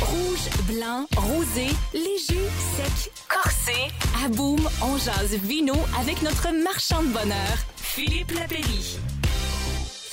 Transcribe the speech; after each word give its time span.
Rouge, 0.00 0.48
blanc, 0.66 1.06
rosé, 1.16 1.68
léger, 1.92 2.48
sec, 2.76 3.12
corsé. 3.28 3.72
À 4.24 4.28
Boom, 4.28 4.68
on 4.82 4.98
jase 4.98 5.34
vino 5.42 5.74
avec 6.00 6.22
notre 6.22 6.48
marchand 6.62 7.02
de 7.02 7.08
bonheur, 7.08 7.56
Philippe 7.76 8.32
Lapéry. 8.32 8.98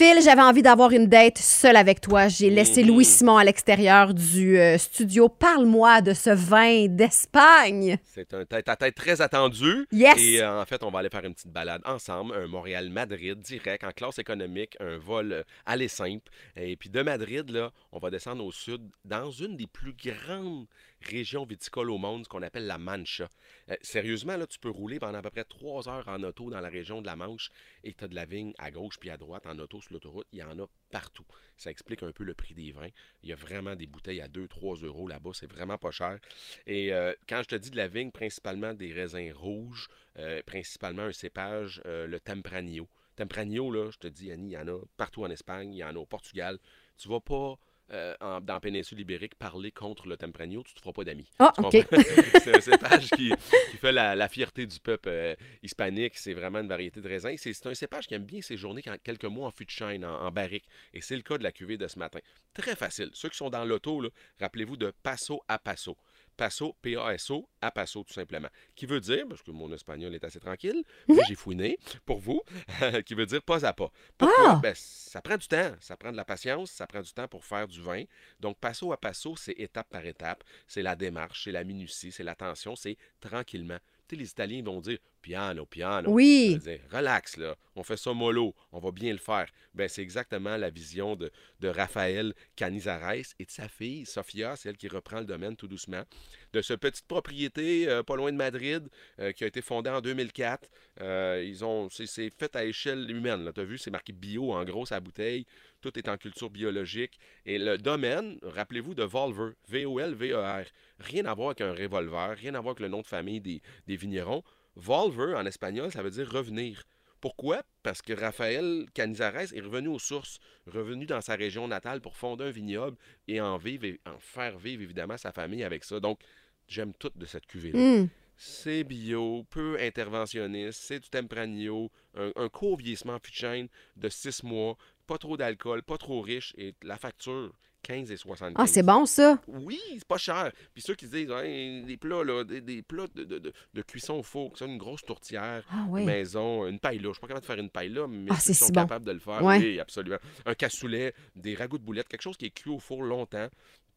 Phil, 0.02 0.20
j'avais 0.24 0.42
envie 0.42 0.64
d'avoir 0.64 0.90
une 0.94 1.06
date 1.06 1.38
seule 1.38 1.76
avec 1.76 2.02
toi. 2.02 2.28
J'ai 2.28 2.50
laissé 2.50 2.84
Louis 2.84 3.06
Simon 3.06 3.38
à 3.38 3.44
l'extérieur 3.44 4.16
du 4.16 4.58
euh, 4.58 4.80
studio. 4.80 5.30
Parle-moi 5.30 6.02
de 6.02 6.16
ce 6.16 6.32
vin 6.32 6.88
d'Espagne. 6.88 8.00
C'est 8.06 8.34
un 8.34 8.44
tête-à-tête 8.46 8.96
très 8.96 9.22
attendu. 9.22 9.86
Yes! 9.92 10.18
Et 10.18 10.42
euh, 10.42 10.60
en 10.60 10.66
fait, 10.66 10.82
on 10.82 10.90
va 10.90 10.98
aller 10.98 11.10
faire 11.10 11.24
une 11.24 11.36
petite 11.36 11.52
balade 11.52 11.84
ensemble. 11.86 12.34
Un 12.34 12.48
Montréal-Madrid 12.48 13.38
direct 13.42 13.84
en 13.84 13.92
classe 13.92 14.18
économique, 14.18 14.76
un 14.80 14.98
vol 14.98 15.34
euh, 15.34 15.44
aller 15.68 15.88
simple. 15.88 16.32
Et 16.56 16.76
puis 16.78 16.90
de 16.90 17.04
Madrid, 17.04 17.48
là, 17.52 17.70
on 17.92 18.00
va 18.00 18.10
descendre 18.10 18.44
au 18.44 18.52
sud 18.52 18.82
dans 19.06 19.30
une 19.30 19.56
des 19.56 19.68
plus 19.68 19.94
grandes 19.94 20.66
régions 21.02 21.46
viticoles 21.46 21.90
au 21.90 21.98
monde, 21.98 22.24
ce 22.24 22.30
qu'on 22.30 22.42
appelle 22.42 22.68
la 22.68 22.78
Mancha. 22.78 23.30
Euh, 23.70 23.76
sérieusement, 23.82 24.38
là, 24.38 24.48
tu 24.48 24.60
peux 24.60 24.70
rouler 24.70 25.00
pendant 25.00 25.18
à 25.18 25.22
peu 25.22 25.30
près 25.30 25.44
trois 25.44 25.88
heures 25.90 26.08
en 26.08 26.22
auto 26.24 26.50
dans 26.50 26.60
la 26.60 26.70
région 26.70 27.02
de 27.02 27.08
la 27.08 27.16
Manche 27.16 27.50
et 27.84 27.94
tu 27.94 28.04
as 28.04 28.08
de 28.08 28.16
la 28.16 28.26
vigne 28.26 28.54
à 28.58 28.72
gauche 28.72 28.98
puis 29.00 29.10
à 29.10 29.18
droite 29.18 29.46
en 29.46 29.58
auto 29.60 29.82
sur 29.82 29.91
l'autoroute. 29.92 30.28
Il 30.32 30.40
y 30.40 30.44
en 30.44 30.58
a 30.60 30.68
partout. 30.90 31.26
Ça 31.58 31.70
explique 31.70 32.04
un 32.04 32.12
peu 32.12 32.24
le 32.24 32.34
prix 32.34 32.54
des 32.54 32.72
vins. 32.72 32.90
Il 33.24 33.30
y 33.30 33.34
a 33.34 33.36
vraiment 33.36 33.76
des 33.76 33.88
bouteilles 33.88 34.22
à 34.22 34.28
2-3 34.28 34.84
euros 34.84 35.08
là-bas. 35.08 35.32
C'est 35.34 35.52
vraiment 35.52 35.78
pas 35.78 35.92
cher. 35.92 36.20
Et 36.66 36.94
euh, 36.94 37.14
quand 37.28 37.42
je 37.44 37.50
te 37.50 37.56
dis 37.56 37.72
de 37.72 37.78
la 37.78 37.88
vigne, 37.88 38.12
principalement 38.12 38.74
des 38.74 38.94
raisins 38.94 39.32
rouges, 39.34 39.88
euh, 40.18 40.42
principalement 40.46 41.04
un 41.04 41.12
cépage, 41.12 41.82
euh, 41.86 42.08
le 42.08 42.20
Tempranillo. 42.20 42.88
Tempranillo, 43.16 43.72
là, 43.72 43.92
je 43.92 43.98
te 43.98 44.08
dis, 44.08 44.32
Annie, 44.32 44.50
il 44.50 44.54
y 44.54 44.58
en 44.58 44.68
a 44.68 44.80
partout 44.98 45.24
en 45.24 45.30
Espagne, 45.30 45.74
il 45.74 45.78
y 45.78 45.84
en 45.84 45.96
a 45.96 46.00
au 46.00 46.06
Portugal. 46.06 46.58
Tu 46.98 47.10
vas 47.10 47.20
pas 47.20 47.58
euh, 47.92 48.16
en- 48.22 48.40
dans 48.42 48.54
la 48.56 48.60
péninsule 48.60 49.00
ibérique 49.00 49.36
parler 49.36 49.72
contre 49.72 50.08
le 50.08 50.18
Tempranillo, 50.18 50.64
tu 50.64 50.74
te 50.74 50.80
feras 50.80 50.94
pas 50.94 51.04
d'amis. 51.04 51.28
Ah, 51.40 51.52
OK. 51.58 51.72
c'est 52.44 52.56
un 52.56 52.62
cépage 52.62 53.10
qui, 53.12 53.32
qui 53.72 53.78
fait 53.78 53.92
la, 53.92 54.16
la 54.16 54.28
fierté 54.30 54.66
du 54.66 54.80
peuple 54.80 55.10
euh, 55.10 55.36
hispanique. 55.64 56.14
C'est 56.18 56.34
vraiment 56.34 56.60
une 56.60 56.68
variété 56.68 57.02
de 57.02 57.08
raisins. 57.08 57.36
C'est 57.38 57.66
un 57.68 57.74
cépage 57.74 58.08
qui 58.08 58.14
aime 58.14 58.26
bien 58.26 58.42
séjourner 58.42 58.82
quand- 58.82 58.98
quelques 59.04 59.26
mois 59.26 59.48
en 59.48 59.52
fût 59.52 59.66
de 59.66 59.70
chêne, 59.72 60.06
en, 60.06 60.22
en 60.22 60.32
barrique. 60.32 60.66
Et 60.94 61.02
c'est 61.02 61.16
le 61.16 61.22
cas 61.22 61.38
de 61.38 61.44
la 61.44 61.52
cuvée 61.52 61.78
de 61.78 61.88
ce 61.88 62.00
matin. 62.00 62.20
Très 62.54 62.76
facile. 62.76 63.10
Ceux 63.14 63.30
qui 63.30 63.38
sont 63.38 63.50
dans 63.50 63.66
l'auto, 63.66 64.02
rappelez-vous 64.40 64.78
de 64.78 64.92
passo 65.04 65.42
a 65.48 65.60
passo. 65.60 65.98
Passo, 66.42 66.76
P-A-S-O, 66.82 67.48
a 67.62 67.70
passo 67.70 68.04
tout 68.04 68.14
simplement. 68.14 68.48
Qui 68.76 68.88
veut 68.88 69.00
dire, 69.00 69.28
parce 69.30 69.44
que 69.44 69.52
mon 69.52 69.72
espagnol 69.74 70.16
est 70.16 70.24
assez 70.24 70.40
tranquille, 70.40 70.84
mais 71.08 71.20
j'ai 71.28 71.36
fouiné 71.36 71.78
pour 72.04 72.18
vous, 72.18 72.42
qui 73.06 73.14
veut 73.14 73.28
dire 73.28 73.44
pas 73.44 73.64
à 73.64 73.74
pas. 73.74 73.92
Pourquoi? 74.18 74.54
Ah! 74.54 74.60
Ben, 74.60 74.74
ça 74.76 75.22
prend 75.22 75.38
du 75.38 75.48
temps, 75.48 75.72
ça 75.80 75.96
prend 75.96 76.12
de 76.12 76.18
la 76.18 76.26
patience, 76.26 76.72
ça 76.72 76.88
prend 76.88 77.02
du 77.02 77.14
temps 77.14 77.28
pour 77.28 77.46
faire 77.46 77.68
du 77.68 77.80
vin. 77.80 78.06
Donc, 78.40 78.58
passo 78.58 78.92
à 78.92 79.00
passo, 79.00 79.36
c'est 79.36 79.52
étape 79.52 79.88
par 79.92 80.04
étape. 80.04 80.44
C'est 80.68 80.82
la 80.82 80.96
démarche, 80.96 81.44
c'est 81.44 81.52
la 81.52 81.64
minutie, 81.64 82.12
c'est 82.12 82.24
l'attention, 82.24 82.76
c'est 82.76 82.98
tranquillement. 83.20 83.78
Les 84.16 84.30
Italiens 84.30 84.64
vont 84.64 84.82
dire 84.82 84.98
piano, 85.22 85.66
piano. 85.66 86.12
Oui. 86.12 86.58
Dire, 86.58 86.80
relax, 86.92 87.38
là. 87.38 87.56
On 87.76 87.84
fait 87.84 87.98
ça 87.98 88.14
mollo. 88.14 88.54
On 88.72 88.80
va 88.80 88.92
bien 88.92 89.12
le 89.12 89.20
faire. 89.20 89.48
Ben, 89.74 89.88
c'est 89.88 90.02
exactement 90.02 90.58
la 90.58 90.70
vision 90.70 91.16
de, 91.16 91.32
de 91.60 91.68
Raphaël 91.70 92.34
Canizares 92.56 93.14
et 93.40 93.46
de 93.46 93.52
sa 93.52 93.70
fille, 93.70 94.06
Sofia, 94.06 94.56
c'est 94.56 94.70
elle 94.70 94.78
qui 94.78 94.90
reprend 94.90 95.20
le 95.20 95.26
domaine 95.26 95.56
tout 95.56 95.68
doucement. 95.68 96.04
De 96.52 96.62
ce 96.62 96.74
petite 96.74 97.08
propriété 97.08 97.88
euh, 97.88 98.04
pas 98.04 98.16
loin 98.18 98.32
de 98.32 98.38
Madrid 98.38 98.90
euh, 99.20 99.32
qui 99.32 99.46
a 99.46 99.48
été 99.48 99.62
fondée 99.62 99.90
en 99.90 100.02
2004. 100.02 100.70
Euh, 101.00 101.44
ils 101.46 101.64
ont, 101.64 101.90
c'est, 101.90 102.06
c'est 102.06 102.30
fait 102.30 102.54
à 102.56 102.66
échelle 102.66 103.10
humaine. 103.10 103.50
Tu 103.54 103.62
as 103.62 103.64
vu, 103.64 103.78
c'est 103.78 103.92
marqué 103.92 104.12
bio 104.12 104.52
en 104.52 104.64
gros, 104.66 104.86
sa 104.86 105.00
bouteille. 105.00 105.46
Tout 105.82 105.98
est 105.98 106.08
en 106.08 106.18
culture 106.18 106.50
biologique. 106.50 107.20
Et 107.46 107.58
le 107.58 107.78
domaine, 107.78 108.38
rappelez-vous 108.44 108.94
de 108.94 109.04
Volver, 109.04 109.54
V-O-L-V-E-R. 109.68 110.66
Rien 111.00 111.26
à 111.26 111.34
voir 111.34 111.50
avec 111.50 111.62
un 111.62 111.74
revolver, 111.74 112.38
rien 112.38 112.56
à 112.56 112.62
voir 112.62 112.72
avec 112.72 112.82
le 112.82 112.88
nom 112.88 113.02
de 113.02 113.08
famille 113.08 113.42
des, 113.42 113.62
des 113.88 113.96
vignerons. 113.96 114.44
Volver, 114.76 115.34
en 115.36 115.46
espagnol, 115.46 115.92
ça 115.92 116.04
veut 116.04 116.12
dire 116.12 116.32
revenir. 116.32 116.84
Pourquoi? 117.22 117.62
Parce 117.84 118.02
que 118.02 118.14
Raphaël 118.14 118.88
Canizares 118.96 119.54
est 119.54 119.62
revenu 119.62 119.90
aux 119.90 120.00
sources, 120.00 120.40
revenu 120.66 121.06
dans 121.06 121.22
sa 121.22 121.36
région 121.36 121.68
natale 121.68 122.02
pour 122.02 122.18
fonder 122.18 122.46
un 122.46 122.52
vignoble 122.52 122.98
et 123.28 123.40
en 123.40 123.58
vivre, 123.58 123.86
et 123.86 124.00
en 124.08 124.18
faire 124.20 124.58
vivre 124.58 124.82
évidemment 124.82 125.18
sa 125.18 125.32
famille 125.32 125.64
avec 125.64 125.84
ça. 125.84 126.00
Donc, 126.00 126.20
j'aime 126.68 126.94
tout 126.96 127.12
de 127.16 127.26
cette 127.26 127.46
cuvée-là. 127.46 127.80
Hum. 127.80 128.10
C'est 128.38 128.84
bio, 128.84 129.46
peu 129.52 129.78
interventionniste, 129.80 130.82
c'est 130.82 131.00
du 131.00 131.10
Tempranillo, 131.12 131.92
un, 132.16 132.32
un 132.36 132.50
court 132.50 132.76
vieillissement 132.76 133.18
de 133.18 133.70
de 133.98 134.10
6 134.10 134.42
mois, 134.42 134.78
pas 135.12 135.18
trop 135.18 135.36
d'alcool, 135.36 135.84
pas 135.84 135.98
trop 135.98 136.22
riche, 136.22 136.54
et 136.58 136.74
la 136.84 136.96
facture, 136.96 137.52
15 137.84 138.12
et 138.12 138.16
75. 138.16 138.54
Ah, 138.58 138.66
c'est 138.66 138.82
bon, 138.84 139.06
ça? 139.06 139.42
Oui, 139.48 139.78
c'est 139.94 140.08
pas 140.08 140.18
cher. 140.18 140.54
Puis 140.74 140.82
ceux 140.82 140.96
qui 140.96 141.06
se 141.08 141.12
disent, 141.12 141.32
Hey, 141.32 141.84
des 141.84 141.98
plats, 141.98 142.24
là, 142.24 142.46
des, 142.46 142.62
des 142.62 142.82
plats 142.82 143.08
de, 143.14 143.26
de- 143.26 143.52
de- 143.74 143.82
cuisson 143.82 144.14
au 144.14 144.24
four, 144.24 144.58
ça, 144.58 144.66
une 144.66 144.78
grosse 144.78 145.02
tourtière, 145.04 145.66
Ah, 145.70 145.86
oui. 145.90 146.06
maison, 146.06 146.66
une 146.66 146.80
paille 146.80 147.00
là. 147.00 147.10
Je 147.10 147.14
suis 147.14 147.20
pas 147.22 147.28
capable 147.28 147.42
de 147.42 147.46
faire 147.48 147.60
une 147.60 147.70
paille 147.70 147.90
là, 147.90 148.08
mais 148.08 148.30
Ah, 148.32 148.36
qui 148.36 148.54
sont 148.54 148.68
si 148.68 148.72
bon. 148.72 148.82
capables 148.82 149.06
de 149.06 149.12
le 149.12 149.20
faire, 149.20 149.44
Ouais. 149.44 149.58
oui, 149.60 149.80
absolument. 149.82 150.18
Un 150.46 150.54
cassoulet, 150.54 151.14
des 151.36 151.56
ragoûts 151.56 151.80
de 151.80 151.84
boulettes, 151.84 152.08
quelque 152.08 152.22
chose 152.22 152.38
qui 152.38 152.46
est 152.46 152.52
cuit 152.52 152.70
au 152.70 152.80
four 152.80 153.04
longtemps 153.04 153.48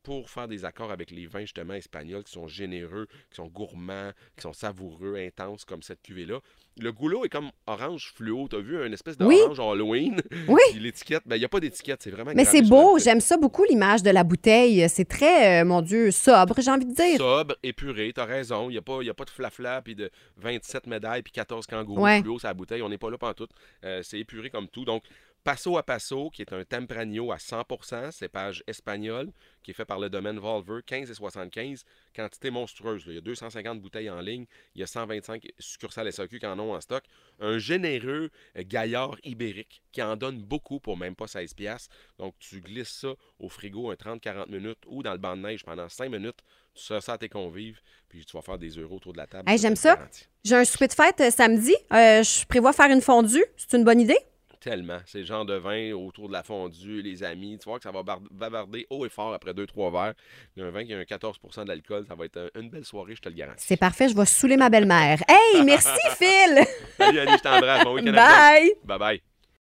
pour 0.05 0.31
faire 0.31 0.47
des 0.47 0.65
accords 0.65 0.93
avec 0.93 1.11
les 1.11 1.27
vins 1.27 1.41
justement 1.41 1.75
espagnols 1.75 2.23
qui 2.23 2.33
sont 2.33 2.47
généreux, 2.47 3.09
qui 3.31 3.37
sont 3.37 3.49
gourmands, 3.49 4.13
qui 4.37 4.43
sont 4.43 4.53
savoureux, 4.53 5.17
intenses 5.17 5.65
comme 5.65 5.83
cette 5.83 6.03
cuvée-là. 6.03 6.39
Le 6.79 6.93
goulot 6.93 7.25
est 7.25 7.29
comme 7.29 7.51
orange 7.67 8.13
fluo. 8.15 8.47
T'as 8.49 8.59
vu 8.59 8.85
une 8.85 8.93
espèce 8.93 9.17
Oui. 9.21 9.37
d'orange 9.39 9.61
Halloween? 9.61 10.21
Oui. 10.49 10.61
Puis 10.73 10.81
l'étiquette, 10.81 11.23
ben 11.25 11.37
il 11.37 11.39
n'y 11.39 11.45
a 11.45 11.49
pas 11.49 11.61
d'étiquette, 11.61 12.03
c'est 12.03 12.11
vraiment 12.11 12.33
Mais 12.35 12.45
c'est 12.45 12.63
beau. 12.63 12.99
J'aime 12.99 13.21
ça 13.21 13.37
beaucoup, 13.37 13.65
l'image 13.65 14.03
de 14.03 14.11
la 14.11 14.25
bouteille. 14.25 14.89
C'est 14.89 15.05
très, 15.05 15.63
euh, 15.63 15.65
mon 15.65 15.81
Dieu, 15.83 16.11
sobre, 16.11 16.61
j'ai 16.61 16.71
envie 16.71 16.85
de 16.87 16.95
dire. 16.95 17.17
sobre, 17.19 17.55
épuré, 17.63 18.13
t'as 18.15 18.25
raison. 18.25 18.69
Il 18.69 18.73
n'y 18.73 18.79
a, 18.79 18.83
pas- 18.83 19.03
y 19.03 19.09
a 19.11 19.15
pas 19.15 19.25
de 19.25 19.31
flafla, 19.31 19.83
puis 19.83 19.95
de 19.95 20.11
27 20.37 20.87
médailles, 20.87 21.23
puis 21.23 21.33
14 21.33 21.67
kangourous 21.67 22.01
Ouais. 22.03 22.21
plus 22.21 22.31
haut 22.31 22.39
sur 22.39 22.49
la 22.49 22.55
bouteille. 22.55 22.83
On 22.83 22.89
n'est 22.89 22.99
pas 22.99 23.11
là 23.11 23.19
pantoute. 23.19 23.51
Euh, 23.85 24.03
c'est 24.03 24.19
épuré 24.19 24.51
comme 24.51 24.69
tout. 24.69 24.85
Donc, 24.85 25.05
Passo 25.45 25.77
a 25.77 25.83
Passo, 25.83 26.31
qui 26.31 26.41
est 26.41 26.55
un 26.55 26.65
Tempranillo 26.65 27.31
à 27.31 27.37
100%, 27.37 28.11
cépage 28.13 28.65
espagnol, 28.67 29.31
qui 29.63 29.73
est 29.73 29.75
fait 29.75 29.85
par 29.85 29.99
le 29.99 30.09
domaine 30.09 30.39
Volver, 30.39 30.81
15 30.87 31.11
et 31.11 31.15
75, 31.15 31.85
quantité 32.17 32.51
monstrueuse. 32.51 33.05
là. 33.05 33.13
Il 33.13 33.17
y 33.17 33.19
a 33.19 33.21
250 33.21 33.81
bouteilles 33.81 34.09
en 34.09 34.23
ligne, 34.23 34.47
il 34.75 34.81
y 34.81 34.83
a 34.83 34.87
125 34.87 35.47
succursales 35.59 36.11
SAQ 36.11 36.39
qui 36.39 36.47
en 36.47 36.59
ont 36.59 36.73
en 36.75 36.81
stock. 36.81 37.05
Un 37.41 37.59
généreux 37.59 38.31
euh, 38.57 38.63
gaillard 38.65 39.17
ibérique 39.23 39.83
qui 39.93 40.01
en 40.01 40.17
donne 40.17 40.43
beaucoup 40.43 40.81
pour 40.81 40.97
même 40.97 41.15
pas 41.15 41.27
16 41.27 41.53
piastres. 41.53 41.95
Donc, 42.19 42.35
tu 42.39 42.63
glisses 42.63 43.01
ça 43.01 43.13
au 43.39 43.51
frigo 43.51 43.91
un 43.91 43.95
30-40 43.95 44.51
minutes 44.51 44.83
ou 44.87 45.03
dans 45.03 45.13
le 45.13 45.19
banc 45.19 45.37
de 45.37 45.43
neige 45.43 45.63
pendant 45.63 45.91
5 45.91 46.11
minutes. 46.11 46.39
Tu 46.75 46.83
sers 46.83 47.03
ça 47.03 47.13
à 47.13 47.19
tes 47.19 47.29
convives, 47.29 47.81
puis 48.09 48.25
tu 48.25 48.35
vas 48.35 48.43
faire 48.43 48.59
des 48.59 48.71
euros 48.71 48.97
autour 48.97 49.13
de 49.13 49.19
la 49.19 49.27
table. 49.27 49.49
Hey, 49.49 49.59
j'aime 49.59 49.77
ça. 49.77 49.99
J'ai 50.43 50.57
un 50.57 50.65
souper 50.65 50.89
de 50.89 50.95
fête 50.95 51.21
euh, 51.21 51.31
samedi. 51.31 51.75
Euh, 51.93 52.23
je 52.23 52.47
prévois 52.47 52.73
faire 52.73 52.91
une 52.91 53.03
fondue. 53.03 53.45
C'est 53.57 53.77
une 53.77 53.85
bonne 53.85 54.01
idée? 54.01 54.19
Tellement. 54.65 54.97
C'est 55.05 55.19
le 55.19 55.25
genre 55.27 55.45
de 55.45 55.57
vin 55.57 55.93
autour 55.93 56.29
de 56.29 56.33
la 56.33 56.43
fondue, 56.43 57.03
les 57.03 57.23
amis. 57.23 57.59
Tu 57.59 57.69
vois 57.69 57.77
que 57.77 57.83
ça 57.83 57.93
va 57.93 58.03
bavarder 58.31 58.87
haut 58.89 59.05
et 59.05 59.11
fort 59.11 59.35
après 59.35 59.53
2-3 59.53 59.93
verres. 59.93 60.15
Il 60.57 60.63
y 60.63 60.65
a 60.65 60.69
un 60.69 60.71
vin 60.71 60.87
qui 60.87 60.95
a 60.95 60.99
un 60.99 61.03
14% 61.03 61.67
d'alcool. 61.67 62.07
Ça 62.09 62.15
va 62.15 62.25
être 62.25 62.39
un- 62.39 62.61
une 62.61 62.71
belle 62.71 62.87
soirée, 62.87 63.15
je 63.15 63.21
te 63.21 63.29
le 63.29 63.35
garantis. 63.35 63.63
C'est 63.69 63.77
parfait, 63.77 64.09
je 64.09 64.17
vais 64.17 64.25
saouler 64.25 64.57
ma 64.57 64.71
belle-mère. 64.71 65.19
Hey, 65.29 65.63
merci 65.65 65.91
Phil! 66.19 66.65
Salut 66.97 67.19
Annie, 67.21 67.33
je 67.37 67.43
t'embrasse. 67.43 67.85
Bon 67.85 67.93
week-end. 67.95 68.13
Bye! 68.13 68.73
Bye 68.85 68.99
bye. 68.99 69.34